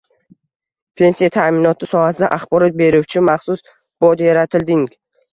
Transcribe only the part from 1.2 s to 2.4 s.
ta’minoti sohasida